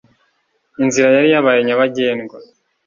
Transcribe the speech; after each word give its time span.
Inzira 0.83 1.07
yari 1.15 1.29
yabaye 1.33 1.59
Nyabagendwa 1.63 2.37